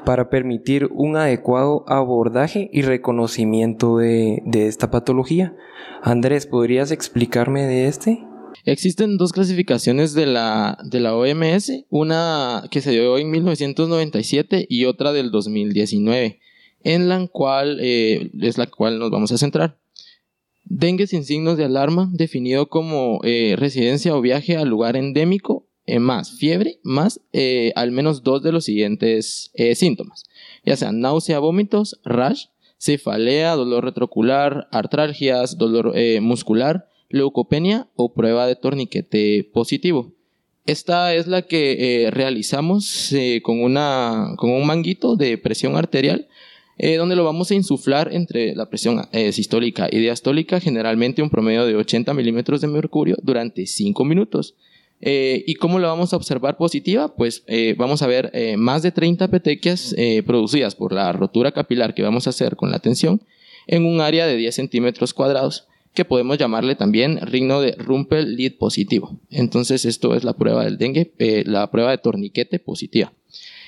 para 0.04 0.30
permitir 0.30 0.90
un 0.92 1.16
adecuado 1.16 1.86
abordaje 1.88 2.70
y 2.74 2.82
reconocimiento 2.82 4.00
de, 4.00 4.42
de 4.46 4.68
esta 4.68 4.92
patología. 4.92 5.56
Andrés, 6.01 6.46
¿podrías 6.46 6.92
explicarme 6.92 7.66
de 7.68 7.88
este? 7.88 8.28
Existen 8.65 9.18
dos 9.18 9.32
clasificaciones 9.32 10.13
de 10.13 10.27
la, 10.27 10.77
de 10.84 11.00
la 11.00 11.15
OMS, 11.15 11.86
una 11.89 12.63
que 12.70 12.82
se 12.82 12.91
dio 12.91 13.18
en 13.18 13.32
1997 13.32 14.68
y 14.70 14.86
otra 14.86 15.13
del 15.13 15.32
2019, 15.32 16.39
en 16.84 17.10
la 17.10 17.27
cual 17.27 17.80
eh, 17.82 18.30
es 18.39 18.58
la 18.58 18.68
cual 18.68 19.00
nos 19.00 19.10
vamos 19.10 19.32
a 19.32 19.38
centrar. 19.38 19.80
Dengue 20.63 21.08
sin 21.08 21.24
signos 21.24 21.58
de 21.58 21.65
alarma, 21.65 22.10
definido 22.13 22.70
como 22.70 23.20
eh, 23.24 23.56
residencia 23.58 24.15
o 24.15 24.22
viaje 24.22 24.58
al 24.58 24.70
lugar 24.70 24.96
endémico, 24.96 25.68
eh, 25.88 25.98
más 25.98 26.38
fiebre, 26.38 26.80
más 26.84 27.20
al 27.75 27.91
menos 27.91 28.22
dos 28.22 28.44
de 28.44 28.51
los 28.51 28.65
siguientes 28.65 29.51
síntomas, 29.74 30.25
ya 30.63 30.75
sean 30.75 31.01
náusea, 31.01 31.39
vómitos, 31.39 32.00
rash, 32.03 32.46
cefalea, 32.77 33.56
dolor 33.56 33.84
retrocular, 33.86 34.68
artralgias, 34.72 35.58
dolor 35.58 35.96
muscular, 36.22 36.91
leucopenia 37.12 37.88
o 37.96 38.13
prueba 38.13 38.48
de 38.48 38.56
torniquete 38.56 39.50
positivo. 39.53 40.13
Esta 40.65 41.15
es 41.15 41.27
la 41.27 41.41
que 41.41 42.06
eh, 42.06 42.12
realizamos 42.12 43.12
eh, 43.13 43.41
con, 43.44 43.62
una, 43.62 44.36
con 44.38 44.51
un 44.51 44.65
manguito 44.65 45.15
de 45.15 45.38
presión 45.38 45.75
arterial, 45.75 46.27
eh, 46.77 46.98
donde 46.98 47.15
lo 47.15 47.24
vamos 47.24 47.50
a 47.50 47.56
insuflar 47.56 48.13
entre 48.13 48.56
la 48.56 48.70
presión 48.70 49.01
sistólica 49.32 49.88
y 49.91 50.00
diastólica, 50.00 50.60
generalmente 50.60 51.22
un 51.22 51.30
promedio 51.30 51.65
de 51.65 51.75
80 51.75 52.13
milímetros 52.13 52.62
de 52.62 52.68
mercurio 52.68 53.18
durante 53.22 53.65
5 53.65 54.06
minutos. 54.06 54.56
¿Y 55.03 55.56
cómo 55.56 55.80
lo 55.80 55.88
vamos 55.88 56.13
a 56.13 56.15
observar 56.15 56.58
positiva? 56.58 57.15
Pues 57.15 57.44
vamos 57.75 58.03
a 58.03 58.08
ver 58.08 58.32
más 58.58 58.84
de 58.84 58.91
30 58.91 59.30
petequias 59.30 59.96
producidas 60.25 60.75
por 60.75 60.94
la 60.94 61.12
rotura 61.12 61.51
capilar 61.51 61.94
que 61.94 62.03
vamos 62.03 62.27
a 62.27 62.32
hacer 62.32 62.56
con 62.56 62.72
la 62.72 62.80
tensión 62.80 63.22
en 63.68 63.86
un 63.86 64.00
área 64.00 64.27
de 64.27 64.36
10 64.38 64.56
centímetros 64.56 65.13
cuadrados 65.13 65.68
que 65.94 66.06
podemos 66.06 66.38
llamarle 66.38 66.76
también 66.76 67.20
rigno 67.22 67.62
de 67.62 67.74
Rumpel 67.74 68.36
lead 68.36 68.54
positivo. 68.58 69.20
Entonces 69.30 69.86
esto 69.86 70.16
es 70.16 70.24
la 70.24 70.34
prueba 70.34 70.64
del 70.64 70.78
dengue, 70.78 71.14
eh, 71.20 71.44
la 71.46 71.70
prueba 71.70 71.92
de 71.92 71.98
torniquete 71.98 72.60
positiva. 72.60 73.14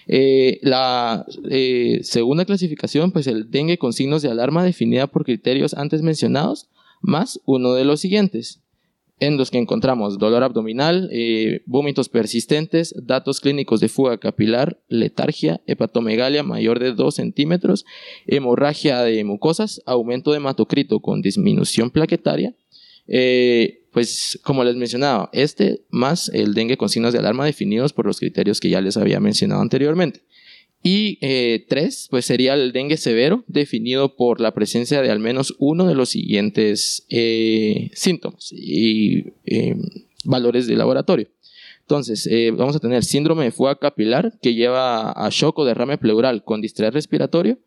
Eh, 0.08 0.60
la 0.62 1.26
eh, 1.50 2.00
segunda 2.04 2.46
clasificación, 2.46 3.12
pues 3.12 3.28
el 3.28 3.52
dengue 3.52 3.78
con 3.78 3.94
signos 3.94 4.22
de 4.22 4.30
alarma 4.30 4.64
definida 4.64 5.08
por 5.08 5.26
criterios 5.26 5.74
antes 5.74 6.02
mencionados, 6.02 6.70
más 7.02 7.42
uno 7.46 7.74
de 7.74 7.86
los 7.86 8.00
siguientes 8.00 8.63
en 9.28 9.38
los 9.38 9.52
que 9.52 9.58
encontramos 9.58 10.18
dolor 10.18 10.44
abdominal, 10.44 11.10
eh, 11.12 11.62
vómitos 11.66 12.10
persistentes, 12.10 12.94
datos 13.02 13.40
clínicos 13.40 13.80
de 13.80 13.88
fuga 13.88 14.18
capilar, 14.18 14.82
letargia, 14.90 15.62
hepatomegalia 15.66 16.44
mayor 16.44 16.80
de 16.80 16.92
2 16.92 17.16
centímetros, 17.16 17.86
hemorragia 18.28 19.02
de 19.02 19.24
mucosas, 19.24 19.82
aumento 19.86 20.32
de 20.32 20.38
hematocrito 20.38 21.00
con 21.00 21.22
disminución 21.22 21.90
plaquetaria. 21.90 22.54
Eh, 23.08 23.86
pues 23.94 24.40
como 24.44 24.64
les 24.66 24.76
mencionaba, 24.76 25.30
este 25.32 25.86
más 25.90 26.30
el 26.30 26.54
dengue 26.54 26.78
con 26.78 26.90
signos 26.90 27.14
de 27.14 27.20
alarma 27.20 27.46
definidos 27.46 27.94
por 27.94 28.06
los 28.06 28.20
criterios 28.20 28.60
que 28.60 28.70
ya 28.70 28.82
les 28.82 28.98
había 28.98 29.22
mencionado 29.22 29.62
anteriormente. 29.62 30.22
Y 30.86 31.18
eh, 31.22 31.66
tres, 31.70 32.10
pues 32.12 32.26
sería 32.26 32.56
el 32.56 32.74
dengue 32.74 32.98
severo, 32.98 33.46
definido 33.48 34.18
por 34.18 34.42
la 34.42 34.54
presencia 34.54 35.02
de 35.02 35.10
al 35.10 35.20
menos 35.20 35.56
uno 35.58 35.88
de 35.88 35.96
los 35.96 36.10
siguientes 36.10 37.06
eh, 37.10 37.90
síntomas 37.94 38.52
y 38.52 39.32
eh, 39.46 39.78
valores 40.26 40.68
de 40.68 40.76
laboratorio. 40.76 41.30
Entonces, 41.80 42.30
vamos 42.56 42.78
a 42.78 42.80
tener 42.80 43.04
síndrome 43.04 43.44
de 43.44 43.52
fuga 43.52 43.78
capilar 43.78 44.40
que 44.42 44.54
lleva 44.54 45.12
a 45.12 45.30
shock 45.30 45.60
o 45.60 45.66
derrame 45.66 45.98
pleural 45.98 46.44
con 46.44 46.62
distrés 46.62 46.94
respiratorio 46.94 47.60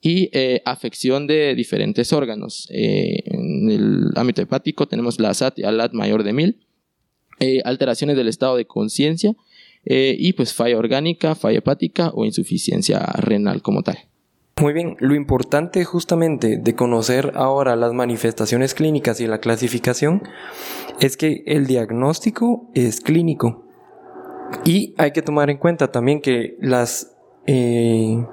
y 0.00 0.30
afección 0.64 1.26
de 1.26 1.54
diferentes 1.54 2.14
órganos. 2.14 2.66
en 2.70 3.70
el 3.70 4.04
ámbito 4.16 4.40
hepático 4.40 4.88
tenemos 4.88 5.20
la 5.20 5.34
SAT 5.34 5.58
y 5.58 5.64
ALAT 5.64 5.92
mayor 5.92 6.24
de 6.24 6.32
1000, 6.32 6.56
alteraciones 7.64 8.16
del 8.16 8.28
estado 8.28 8.56
de 8.56 8.66
conciencia, 8.66 9.36
eh, 9.90 10.14
y 10.18 10.34
pues 10.34 10.52
falla 10.52 10.76
orgánica, 10.76 11.34
falla 11.34 11.60
hepática 11.60 12.10
o 12.12 12.26
insuficiencia 12.26 12.98
renal 13.16 13.62
como 13.62 13.82
tal. 13.82 13.96
Muy 14.60 14.74
bien, 14.74 14.96
lo 14.98 15.14
importante 15.14 15.82
justamente 15.86 16.58
de 16.58 16.74
conocer 16.74 17.32
ahora 17.36 17.74
las 17.74 17.94
manifestaciones 17.94 18.74
clínicas 18.74 19.18
y 19.20 19.26
la 19.26 19.38
clasificación 19.38 20.24
es 21.00 21.16
que 21.16 21.42
el 21.46 21.66
diagnóstico 21.66 22.68
es 22.74 23.00
clínico. 23.00 23.64
Y 24.66 24.94
hay 24.98 25.12
que 25.12 25.22
tomar 25.22 25.48
en 25.48 25.56
cuenta 25.56 25.90
también 25.90 26.20
que 26.20 26.58
las, 26.60 27.16
eh, 27.46 28.26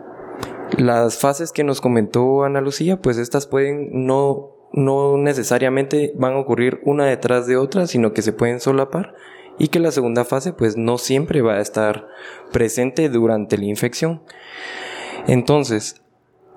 las 0.78 1.18
fases 1.18 1.54
que 1.54 1.64
nos 1.64 1.80
comentó 1.80 2.44
Ana 2.44 2.60
Lucía, 2.60 3.02
pues 3.02 3.18
estas 3.18 3.48
pueden 3.48 4.06
no, 4.06 4.50
no 4.74 5.18
necesariamente 5.18 6.12
van 6.18 6.34
a 6.34 6.40
ocurrir 6.40 6.82
una 6.84 7.06
detrás 7.06 7.48
de 7.48 7.56
otra, 7.56 7.88
sino 7.88 8.12
que 8.12 8.22
se 8.22 8.34
pueden 8.34 8.60
solapar 8.60 9.16
y 9.58 9.70
que 9.70 9.80
la 9.80 9.92
segunda 9.92 10.26
fase 10.26 10.54
pues 10.54 10.78
no 10.78 10.98
siempre 10.98 11.42
va 11.42 11.56
a 11.56 11.62
estar 11.62 12.08
presente 12.52 13.10
durante 13.10 13.58
la 13.58 13.66
infección. 13.66 14.22
Entonces, 15.28 16.02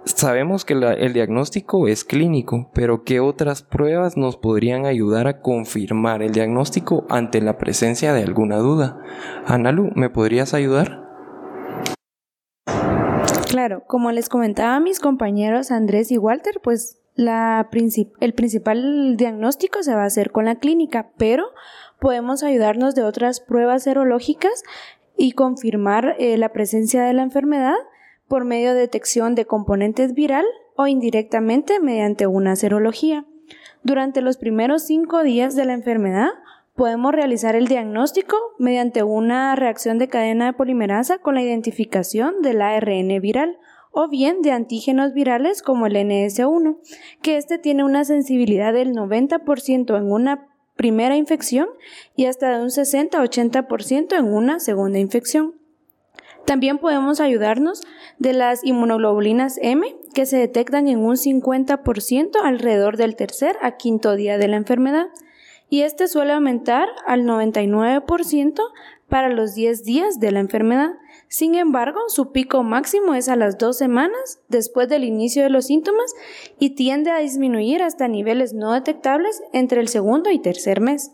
sabemos 0.04 0.64
que 0.64 0.74
el 0.74 1.12
diagnóstico 1.12 1.88
es 1.88 2.04
clínico, 2.04 2.70
pero 2.74 3.04
¿qué 3.04 3.20
otras 3.20 3.62
pruebas 3.62 4.16
nos 4.16 4.36
podrían 4.36 4.86
ayudar 4.86 5.26
a 5.26 5.40
confirmar 5.40 6.22
el 6.22 6.32
diagnóstico 6.32 7.06
ante 7.08 7.40
la 7.40 7.58
presencia 7.58 8.12
de 8.12 8.22
alguna 8.22 8.58
duda? 8.58 9.00
Analu, 9.46 9.90
¿me 9.94 10.10
podrías 10.10 10.54
ayudar? 10.54 11.06
Claro, 13.48 13.84
como 13.86 14.12
les 14.12 14.28
comentaba 14.28 14.76
a 14.76 14.80
mis 14.80 15.00
compañeros 15.00 15.70
Andrés 15.70 16.10
y 16.10 16.18
Walter, 16.18 16.60
pues 16.62 17.00
la 17.14 17.68
el 18.20 18.34
principal 18.34 19.16
diagnóstico 19.16 19.82
se 19.82 19.94
va 19.94 20.02
a 20.02 20.06
hacer 20.06 20.30
con 20.30 20.44
la 20.44 20.56
clínica, 20.56 21.10
pero 21.16 21.46
podemos 22.00 22.42
ayudarnos 22.42 22.94
de 22.94 23.02
otras 23.02 23.40
pruebas 23.40 23.82
serológicas 23.82 24.62
y 25.16 25.32
confirmar 25.32 26.16
eh, 26.18 26.36
la 26.38 26.52
presencia 26.52 27.02
de 27.02 27.12
la 27.12 27.22
enfermedad 27.22 27.74
por 28.28 28.44
medio 28.44 28.74
de 28.74 28.80
detección 28.80 29.34
de 29.34 29.46
componentes 29.46 30.14
viral 30.14 30.44
o 30.76 30.86
indirectamente 30.86 31.80
mediante 31.80 32.26
una 32.26 32.54
serología. 32.54 33.24
Durante 33.82 34.20
los 34.20 34.36
primeros 34.36 34.82
cinco 34.84 35.22
días 35.22 35.56
de 35.56 35.64
la 35.64 35.72
enfermedad, 35.72 36.28
podemos 36.74 37.12
realizar 37.12 37.56
el 37.56 37.66
diagnóstico 37.66 38.36
mediante 38.58 39.02
una 39.02 39.56
reacción 39.56 39.98
de 39.98 40.08
cadena 40.08 40.46
de 40.46 40.52
polimerasa 40.52 41.18
con 41.18 41.34
la 41.34 41.42
identificación 41.42 42.40
del 42.42 42.62
ARN 42.62 43.20
viral 43.20 43.58
o 43.90 44.08
bien 44.08 44.42
de 44.42 44.52
antígenos 44.52 45.12
virales 45.12 45.62
como 45.62 45.86
el 45.86 45.96
NS1, 45.96 46.78
que 47.20 47.36
este 47.36 47.58
tiene 47.58 47.82
una 47.82 48.04
sensibilidad 48.04 48.72
del 48.72 48.92
90% 48.92 49.96
en 49.96 50.12
una 50.12 50.46
primera 50.78 51.16
infección 51.16 51.68
y 52.14 52.26
hasta 52.26 52.56
de 52.56 52.62
un 52.62 52.70
60-80% 52.70 54.16
en 54.16 54.32
una 54.32 54.60
segunda 54.60 55.00
infección. 55.00 55.54
También 56.46 56.78
podemos 56.78 57.20
ayudarnos 57.20 57.82
de 58.18 58.32
las 58.32 58.64
inmunoglobulinas 58.64 59.58
M, 59.60 59.84
que 60.14 60.24
se 60.24 60.38
detectan 60.38 60.88
en 60.88 61.00
un 61.00 61.16
50% 61.16 62.30
alrededor 62.42 62.96
del 62.96 63.16
tercer 63.16 63.56
a 63.60 63.76
quinto 63.76 64.14
día 64.14 64.38
de 64.38 64.48
la 64.48 64.56
enfermedad, 64.56 65.08
y 65.70 65.82
este 65.82 66.08
suele 66.08 66.32
aumentar 66.32 66.88
al 67.06 67.24
99% 67.24 68.60
para 69.08 69.28
los 69.28 69.54
10 69.54 69.84
días 69.84 70.20
de 70.20 70.32
la 70.32 70.40
enfermedad. 70.40 70.90
Sin 71.28 71.54
embargo, 71.54 72.00
su 72.08 72.32
pico 72.32 72.62
máximo 72.62 73.14
es 73.14 73.28
a 73.28 73.36
las 73.36 73.58
dos 73.58 73.76
semanas 73.76 74.40
después 74.48 74.88
del 74.88 75.04
inicio 75.04 75.42
de 75.42 75.50
los 75.50 75.66
síntomas 75.66 76.14
y 76.58 76.70
tiende 76.70 77.10
a 77.10 77.18
disminuir 77.18 77.82
hasta 77.82 78.08
niveles 78.08 78.54
no 78.54 78.72
detectables 78.72 79.42
entre 79.52 79.80
el 79.80 79.88
segundo 79.88 80.30
y 80.30 80.38
tercer 80.38 80.80
mes. 80.80 81.12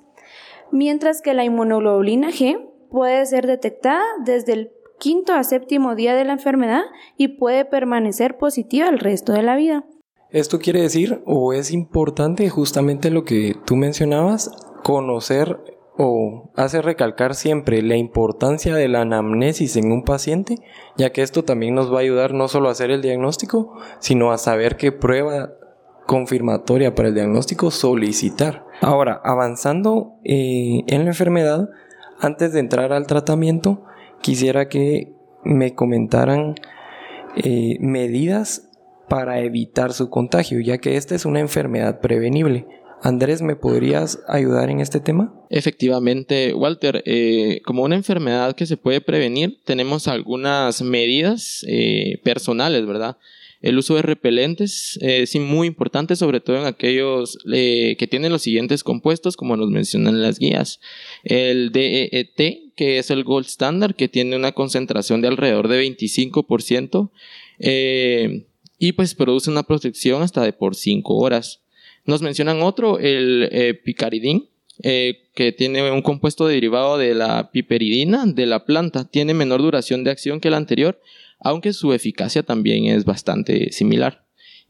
Mientras 0.71 1.21
que 1.23 1.35
la 1.35 1.45
inmunoglobulina 1.45 2.31
G 2.31 2.69
puede 2.91 3.27
ser 3.27 3.47
detectada 3.47 4.05
desde 4.25 4.53
el 4.53 4.73
quinto 4.99 5.33
a 5.33 5.45
séptimo 5.45 5.95
día 5.95 6.15
de 6.15 6.25
la 6.25 6.33
enfermedad 6.33 6.83
y 7.17 7.29
puede 7.29 7.65
permanecer 7.65 8.39
positiva 8.39 8.89
el 8.89 8.99
resto 8.99 9.33
de 9.33 9.43
la 9.43 9.57
vida. 9.57 9.85
Esto 10.35 10.59
quiere 10.59 10.83
decir, 10.83 11.23
o 11.27 11.53
es 11.53 11.71
importante 11.71 12.51
justamente 12.51 13.09
lo 13.13 13.23
que 13.23 13.55
tú 13.65 13.77
mencionabas, 13.77 14.51
conocer 14.83 15.61
o 15.97 16.51
hace 16.57 16.83
recalcar 16.83 17.37
siempre 17.37 17.83
la 17.83 17.95
importancia 17.95 18.75
de 18.75 18.89
la 18.89 19.03
anamnesis 19.03 19.77
en 19.77 19.93
un 19.93 20.03
paciente, 20.03 20.57
ya 20.97 21.11
que 21.11 21.23
esto 21.23 21.45
también 21.45 21.77
nos 21.77 21.93
va 21.93 21.99
a 21.99 22.01
ayudar 22.01 22.35
no 22.35 22.49
solo 22.49 22.69
a 22.69 22.73
hacer 22.73 22.91
el 22.91 23.01
diagnóstico, 23.01 23.79
sino 24.01 24.33
a 24.33 24.39
saber 24.39 24.77
qué 24.77 24.91
prueba 24.91 25.53
confirmatoria 26.09 26.97
para 26.97 27.11
el 27.11 27.15
diagnóstico, 27.15 27.71
solicitar. 27.71 28.67
Ahora, 28.81 29.21
avanzando 29.23 30.15
eh, 30.25 30.83
en 30.89 31.05
la 31.05 31.11
enfermedad, 31.11 31.69
antes 32.19 32.53
de 32.53 32.59
entrar 32.59 32.93
al 32.93 33.07
tratamiento, 33.07 33.85
quisiera 34.21 34.69
que 34.69 35.15
me 35.45 35.77
comentaran 35.77 36.57
eh, 37.37 37.77
medidas 37.79 38.69
para 39.09 39.41
evitar 39.41 39.93
su 39.93 40.11
contagio, 40.11 40.61
ya 40.61 40.79
que 40.79 40.97
esta 40.97 41.15
es 41.15 41.25
una 41.25 41.41
enfermedad 41.41 42.01
prevenible. 42.01 42.67
Andrés, 43.03 43.43
¿me 43.43 43.55
podrías 43.55 44.21
ayudar 44.29 44.71
en 44.71 44.81
este 44.81 44.99
tema? 44.99 45.35
Efectivamente, 45.51 46.55
Walter, 46.55 47.03
eh, 47.05 47.61
como 47.65 47.83
una 47.83 47.97
enfermedad 47.97 48.55
que 48.57 48.65
se 48.65 48.79
puede 48.79 49.03
prevenir, 49.03 49.59
tenemos 49.65 50.09
algunas 50.09 50.81
medidas 50.81 51.65
eh, 51.69 52.19
personales, 52.25 52.87
¿verdad? 52.87 53.19
El 53.61 53.79
uso 53.79 53.95
de 53.95 54.03
repelentes 54.03 54.99
es 55.01 55.35
muy 55.37 55.67
importante, 55.67 56.17
sobre 56.17 56.41
todo 56.41 56.59
en 56.59 56.67
aquellos 56.67 57.39
que 57.47 58.09
tienen 58.11 58.31
los 58.31 58.43
siguientes 58.43 58.85
compuestos, 58.85 59.39
como 59.39 59.57
nos 59.57 59.71
mencionan 59.71 60.21
las 60.21 60.39
guías. 60.39 60.81
El 61.23 61.73
DEET, 61.73 62.75
que 62.77 62.99
es 62.99 63.11
el 63.11 63.25
gold 63.25 63.47
standard, 63.47 63.95
que 63.95 64.09
tiene 64.09 64.37
una 64.37 64.53
concentración 64.53 65.21
de 65.21 65.29
alrededor 65.29 65.69
de 65.69 65.83
25%, 65.83 67.11
eh, 67.59 68.47
y 68.85 68.93
pues 68.93 69.15
produce 69.15 69.51
una 69.51 69.63
protección 69.63 70.23
hasta 70.23 70.43
de 70.43 70.53
por 70.53 70.75
5 70.75 71.15
horas. 71.15 71.63
Nos 72.05 72.21
mencionan 72.21 72.61
otro, 72.61 72.99
el 72.99 73.49
eh, 73.51 73.73
picaridín, 73.73 74.51
eh, 74.83 75.23
que 75.35 75.53
tiene 75.53 75.91
un 75.91 76.03
compuesto 76.03 76.47
derivado 76.47 76.99
de 76.99 77.15
la 77.15 77.51
piperidina 77.51 78.27
de 78.27 78.45
la 78.45 78.67
planta. 78.67 79.09
Tiene 79.09 79.33
menor 79.33 79.63
duración 79.63 80.05
de 80.05 80.11
acción 80.11 80.39
que 80.39 80.49
el 80.49 80.55
anterior, 80.55 81.01
aunque 81.41 81.73
su 81.73 81.95
eficacia 81.95 82.43
también 82.43 82.85
es 82.85 83.07
bastante 83.07 83.73
similar. 83.73 84.27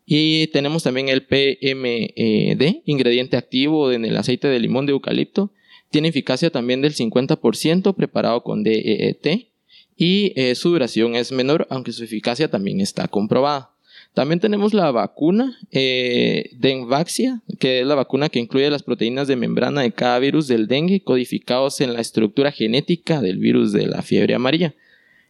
Y 0.07 0.47
tenemos 0.49 0.85
también 0.85 1.09
el 1.09 1.27
PMD, 1.27 2.83
ingrediente 2.85 3.37
activo 3.37 3.91
en 3.91 4.05
el 4.05 4.17
aceite 4.17 4.47
de 4.47 4.61
limón 4.61 4.87
de 4.87 4.93
eucalipto, 4.93 5.51
tiene 5.91 6.07
eficacia 6.07 6.51
también 6.51 6.83
del 6.83 6.95
50% 6.95 7.97
preparado 7.97 8.45
con 8.45 8.63
DEET 8.63 9.49
y 9.97 10.33
eh, 10.37 10.55
su 10.55 10.71
duración 10.71 11.17
es 11.17 11.33
menor, 11.33 11.67
aunque 11.69 11.91
su 11.91 12.05
eficacia 12.05 12.49
también 12.49 12.81
está 12.81 13.09
comprobada. 13.09 13.74
También 14.15 14.41
tenemos 14.41 14.75
la 14.75 14.91
vacuna 14.93 15.59
eh, 15.73 16.51
Denvaxia, 16.57 17.43
que 17.59 17.81
es 17.81 17.87
la 17.87 17.97
vacuna 17.97 18.29
que 18.29 18.39
incluye 18.39 18.71
las 18.71 18.83
proteínas 18.83 19.29
de 19.29 19.37
membrana 19.37 19.83
de 19.83 19.93
cada 19.93 20.19
virus 20.21 20.47
del 20.47 20.69
dengue 20.69 21.03
codificados 21.03 21.81
en 21.81 21.93
la 21.93 22.01
estructura 22.01 22.53
genética 22.53 23.21
del 23.21 23.39
virus 23.39 23.73
de 23.73 23.87
la 23.87 24.03
fiebre 24.03 24.35
amarilla. 24.35 24.75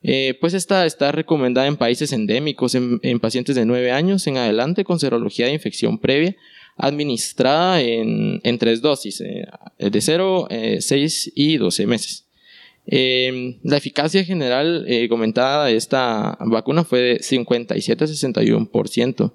Eh, 0.02 0.36
pues 0.38 0.52
esta 0.52 0.84
está 0.84 1.12
recomendada 1.12 1.66
en 1.66 1.76
países 1.76 2.12
endémicos, 2.12 2.74
en, 2.74 3.00
en, 3.02 3.20
pacientes 3.20 3.56
de 3.56 3.64
9 3.64 3.90
años 3.90 4.26
en 4.26 4.36
adelante 4.36 4.84
con 4.84 5.00
serología 5.00 5.46
de 5.46 5.54
infección 5.54 5.98
previa 5.98 6.36
administrada 6.76 7.80
en, 7.80 8.58
tres 8.58 8.80
dosis, 8.80 9.20
eh, 9.20 9.46
de 9.78 10.00
0, 10.00 10.48
6 10.80 11.26
eh, 11.26 11.32
y 11.34 11.56
12 11.56 11.86
meses. 11.86 12.26
Em, 12.86 13.58
la 13.62 13.78
eficacia 13.78 14.24
general 14.24 14.84
eh, 14.86 15.08
comentada 15.08 15.66
de 15.66 15.76
esta 15.76 16.36
vacuna 16.40 16.84
fue 16.84 17.00
de 17.00 17.18
57 17.20 18.04
a 18.04 18.06
61% 18.06 19.32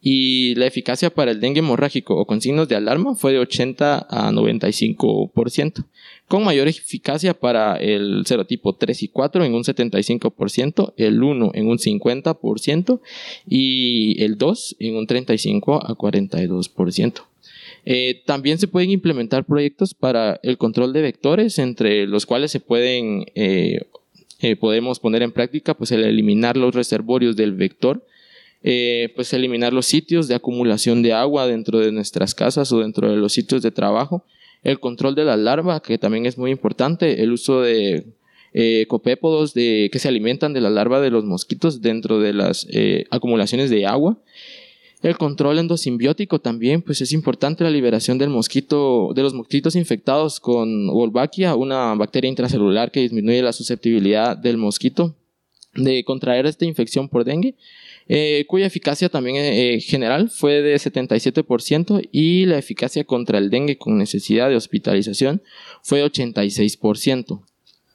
y 0.00 0.54
la 0.56 0.66
eficacia 0.66 1.10
para 1.10 1.30
el 1.30 1.40
dengue 1.40 1.60
hemorrágico 1.60 2.16
o 2.16 2.26
con 2.26 2.40
signos 2.40 2.68
de 2.68 2.76
alarma 2.76 3.14
fue 3.14 3.32
de 3.32 3.38
80 3.38 4.06
a 4.08 4.32
95%, 4.32 5.84
con 6.26 6.44
mayor 6.44 6.66
eficacia 6.68 7.34
para 7.34 7.76
el 7.76 8.24
serotipo 8.26 8.74
3 8.74 9.02
y 9.04 9.08
4 9.08 9.44
en 9.44 9.54
un 9.54 9.62
75%, 9.62 10.94
el 10.96 11.22
1 11.22 11.50
en 11.54 11.68
un 11.68 11.78
50% 11.78 13.00
y 13.46 14.22
el 14.22 14.38
2 14.38 14.76
en 14.80 14.96
un 14.96 15.06
35 15.06 15.86
a 15.86 15.94
42%. 15.94 17.31
Eh, 17.84 18.22
también 18.26 18.58
se 18.58 18.68
pueden 18.68 18.90
implementar 18.90 19.44
proyectos 19.44 19.94
para 19.94 20.38
el 20.42 20.56
control 20.58 20.92
de 20.92 21.02
vectores, 21.02 21.58
entre 21.58 22.06
los 22.06 22.26
cuales 22.26 22.50
se 22.50 22.60
pueden, 22.60 23.26
eh, 23.34 23.80
eh, 24.40 24.56
podemos 24.56 25.00
poner 25.00 25.22
en 25.22 25.32
práctica 25.32 25.74
pues, 25.74 25.90
el 25.92 26.04
eliminar 26.04 26.56
los 26.56 26.74
reservorios 26.74 27.36
del 27.36 27.52
vector 27.52 28.04
eh, 28.64 29.10
pues 29.16 29.32
eliminar 29.32 29.72
los 29.72 29.86
sitios 29.86 30.28
de 30.28 30.36
acumulación 30.36 31.02
de 31.02 31.12
agua 31.12 31.48
dentro 31.48 31.80
de 31.80 31.90
nuestras 31.90 32.32
casas 32.32 32.70
o 32.70 32.78
dentro 32.78 33.10
de 33.10 33.16
los 33.16 33.32
sitios 33.32 33.60
de 33.60 33.72
trabajo, 33.72 34.24
el 34.62 34.78
control 34.78 35.16
de 35.16 35.24
la 35.24 35.36
larva, 35.36 35.82
que 35.82 35.98
también 35.98 36.26
es 36.26 36.38
muy 36.38 36.52
importante, 36.52 37.24
el 37.24 37.32
uso 37.32 37.60
de 37.60 38.06
eh, 38.54 38.86
copépodos 38.88 39.52
de, 39.52 39.90
que 39.92 39.98
se 39.98 40.06
alimentan 40.06 40.52
de 40.52 40.60
la 40.60 40.70
larva 40.70 41.00
de 41.00 41.10
los 41.10 41.24
mosquitos 41.24 41.82
dentro 41.82 42.20
de 42.20 42.34
las 42.34 42.68
eh, 42.70 43.06
acumulaciones 43.10 43.68
de 43.68 43.84
agua. 43.84 44.18
El 45.02 45.18
control 45.18 45.58
endosimbiótico 45.58 46.40
también, 46.40 46.80
pues 46.80 47.00
es 47.00 47.12
importante 47.12 47.64
la 47.64 47.70
liberación 47.70 48.18
del 48.18 48.30
mosquito, 48.30 49.12
de 49.14 49.22
los 49.22 49.34
mosquitos 49.34 49.74
infectados 49.74 50.38
con 50.38 50.86
Wolbachia, 50.86 51.56
una 51.56 51.94
bacteria 51.94 52.28
intracelular 52.28 52.92
que 52.92 53.00
disminuye 53.00 53.42
la 53.42 53.52
susceptibilidad 53.52 54.36
del 54.36 54.58
mosquito 54.58 55.16
de 55.74 56.04
contraer 56.04 56.46
esta 56.46 56.66
infección 56.66 57.08
por 57.08 57.24
dengue. 57.24 57.56
Eh, 58.08 58.44
cuya 58.48 58.66
eficacia 58.66 59.08
también 59.08 59.36
eh, 59.36 59.80
general 59.80 60.28
fue 60.28 60.60
de 60.60 60.74
77% 60.74 62.08
y 62.10 62.46
la 62.46 62.58
eficacia 62.58 63.04
contra 63.04 63.38
el 63.38 63.48
dengue 63.48 63.78
con 63.78 63.96
necesidad 63.96 64.48
de 64.48 64.56
hospitalización 64.56 65.42
fue 65.82 66.00
de 66.00 66.06
86%. 66.06 67.42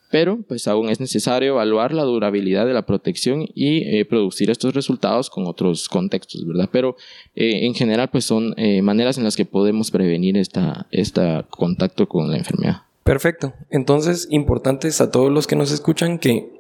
Pero 0.10 0.40
pues 0.48 0.68
aún 0.68 0.90
es 0.90 1.00
necesario 1.00 1.54
evaluar 1.54 1.94
la 1.94 2.04
durabilidad 2.04 2.66
de 2.66 2.74
la 2.74 2.86
protección 2.86 3.46
y 3.54 3.84
eh, 3.84 4.06
producir 4.06 4.50
estos 4.50 4.74
resultados 4.74 5.30
con 5.30 5.46
otros 5.48 5.90
contextos, 5.90 6.48
¿verdad? 6.48 6.70
Pero 6.72 6.96
en 7.36 7.74
general 7.74 8.10
pues 8.10 8.26
son 8.26 8.56
maneras 8.84 9.18
en 9.18 9.24
las 9.24 9.36
que 9.36 9.46
podemos 9.46 9.92
prevenir 9.92 10.38
este 10.38 11.46
contacto 11.50 12.08
con 12.08 12.32
la 12.32 12.38
enfermedad. 12.38 12.84
Perfecto. 13.08 13.54
Entonces, 13.70 14.28
importantes 14.32 15.00
a 15.00 15.12
todos 15.12 15.32
los 15.32 15.48
que 15.48 15.56
nos 15.56 15.72
escuchan 15.72 16.20
que 16.20 16.52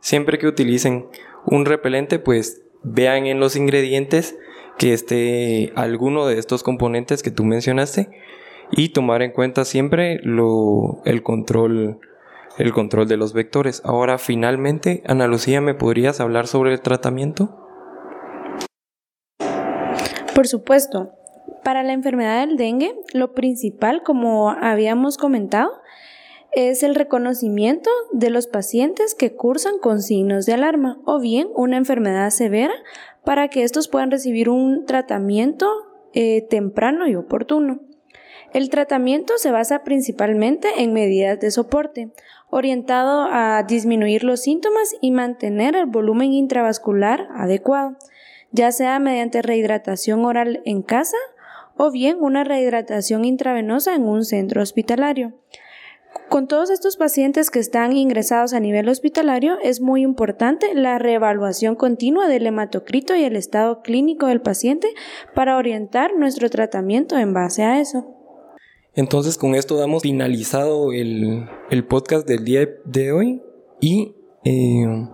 siempre 0.00 0.38
que 0.38 0.46
utilicen 0.46 1.06
un 1.46 1.64
repelente, 1.64 2.18
pues 2.18 2.60
vean 2.82 3.26
en 3.26 3.40
los 3.40 3.56
ingredientes 3.56 4.36
que 4.78 4.92
esté 4.92 5.72
alguno 5.74 6.26
de 6.26 6.38
estos 6.38 6.62
componentes 6.62 7.22
que 7.22 7.30
tú 7.30 7.44
mencionaste 7.44 8.10
y 8.72 8.90
tomar 8.90 9.22
en 9.22 9.32
cuenta 9.32 9.64
siempre 9.64 10.20
lo, 10.22 11.00
el 11.06 11.22
control 11.22 11.98
el 12.58 12.72
control 12.72 13.08
de 13.08 13.16
los 13.16 13.32
vectores. 13.32 13.82
Ahora 13.84 14.18
finalmente, 14.18 15.02
Ana 15.06 15.26
Lucía, 15.26 15.60
¿me 15.60 15.74
podrías 15.74 16.20
hablar 16.20 16.46
sobre 16.46 16.72
el 16.72 16.80
tratamiento? 16.80 17.66
Por 20.34 20.46
supuesto. 20.46 21.12
Para 21.64 21.82
la 21.82 21.92
enfermedad 21.92 22.46
del 22.46 22.56
dengue, 22.56 22.94
lo 23.12 23.32
principal, 23.32 24.02
como 24.04 24.50
habíamos 24.50 25.16
comentado, 25.16 25.72
es 26.52 26.82
el 26.82 26.94
reconocimiento 26.94 27.90
de 28.12 28.30
los 28.30 28.46
pacientes 28.46 29.14
que 29.14 29.34
cursan 29.34 29.78
con 29.78 30.00
signos 30.00 30.46
de 30.46 30.52
alarma 30.52 31.00
o 31.04 31.18
bien 31.18 31.48
una 31.54 31.76
enfermedad 31.76 32.30
severa 32.30 32.74
para 33.24 33.48
que 33.48 33.64
estos 33.64 33.88
puedan 33.88 34.10
recibir 34.10 34.48
un 34.48 34.86
tratamiento 34.86 35.66
eh, 36.12 36.46
temprano 36.48 37.08
y 37.08 37.16
oportuno. 37.16 37.80
El 38.56 38.70
tratamiento 38.70 39.34
se 39.36 39.50
basa 39.50 39.84
principalmente 39.84 40.68
en 40.78 40.94
medidas 40.94 41.38
de 41.38 41.50
soporte, 41.50 42.08
orientado 42.48 43.28
a 43.30 43.62
disminuir 43.64 44.24
los 44.24 44.40
síntomas 44.40 44.96
y 45.02 45.10
mantener 45.10 45.76
el 45.76 45.84
volumen 45.84 46.32
intravascular 46.32 47.28
adecuado, 47.34 47.98
ya 48.52 48.72
sea 48.72 48.98
mediante 48.98 49.42
rehidratación 49.42 50.24
oral 50.24 50.62
en 50.64 50.80
casa 50.80 51.18
o 51.76 51.90
bien 51.90 52.16
una 52.18 52.44
rehidratación 52.44 53.26
intravenosa 53.26 53.94
en 53.94 54.04
un 54.04 54.24
centro 54.24 54.62
hospitalario. 54.62 55.34
Con 56.30 56.48
todos 56.48 56.70
estos 56.70 56.96
pacientes 56.96 57.50
que 57.50 57.58
están 57.58 57.94
ingresados 57.94 58.54
a 58.54 58.60
nivel 58.60 58.88
hospitalario, 58.88 59.58
es 59.62 59.82
muy 59.82 60.00
importante 60.00 60.74
la 60.74 60.98
reevaluación 60.98 61.76
continua 61.76 62.26
del 62.26 62.46
hematocrito 62.46 63.14
y 63.16 63.24
el 63.24 63.36
estado 63.36 63.82
clínico 63.82 64.28
del 64.28 64.40
paciente 64.40 64.88
para 65.34 65.58
orientar 65.58 66.16
nuestro 66.16 66.48
tratamiento 66.48 67.18
en 67.18 67.34
base 67.34 67.62
a 67.62 67.80
eso. 67.80 68.16
Entonces 68.96 69.36
con 69.36 69.54
esto 69.54 69.76
damos 69.76 70.02
finalizado 70.02 70.90
el, 70.90 71.46
podcast 71.86 72.26
del 72.26 72.44
día 72.44 72.66
de 72.86 73.12
hoy 73.12 73.42
y 73.78 74.16
eh, 74.44 75.06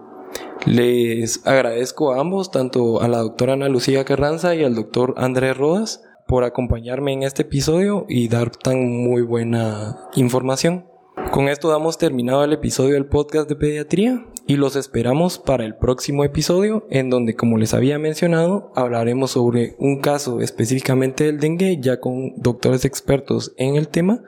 les 0.66 1.44
agradezco 1.44 2.12
a 2.12 2.20
ambos, 2.20 2.52
tanto 2.52 3.02
a 3.02 3.08
la 3.08 3.18
doctora 3.18 3.54
Ana 3.54 3.68
Lucía 3.68 4.04
Carranza 4.04 4.54
y 4.54 4.62
al 4.62 4.76
doctor 4.76 5.14
Andrés 5.16 5.56
Rodas, 5.56 6.04
por 6.28 6.44
acompañarme 6.44 7.12
en 7.12 7.24
este 7.24 7.42
episodio 7.42 8.06
y 8.08 8.28
dar 8.28 8.50
tan 8.50 8.88
muy 8.88 9.22
buena 9.22 10.08
información. 10.14 10.86
Con 11.32 11.48
esto 11.48 11.68
damos 11.68 11.98
terminado 11.98 12.44
el 12.44 12.52
episodio 12.52 12.94
del 12.94 13.06
podcast 13.06 13.48
de 13.48 13.56
pediatría 13.56 14.24
y 14.52 14.56
los 14.56 14.76
esperamos 14.76 15.38
para 15.38 15.64
el 15.64 15.76
próximo 15.76 16.24
episodio 16.24 16.86
en 16.90 17.08
donde 17.08 17.34
como 17.34 17.56
les 17.56 17.72
había 17.72 17.98
mencionado 17.98 18.70
hablaremos 18.76 19.30
sobre 19.30 19.76
un 19.78 20.02
caso 20.02 20.42
específicamente 20.42 21.24
del 21.24 21.40
dengue 21.40 21.78
ya 21.80 22.00
con 22.00 22.34
doctores 22.36 22.84
expertos 22.84 23.54
en 23.56 23.76
el 23.76 23.88
tema 23.88 24.22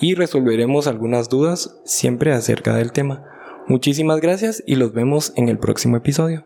y 0.00 0.14
resolveremos 0.14 0.86
algunas 0.86 1.28
dudas 1.28 1.80
siempre 1.84 2.32
acerca 2.32 2.76
del 2.76 2.92
tema. 2.92 3.24
Muchísimas 3.66 4.20
gracias 4.20 4.62
y 4.64 4.76
los 4.76 4.92
vemos 4.92 5.32
en 5.34 5.48
el 5.48 5.58
próximo 5.58 5.96
episodio. 5.96 6.44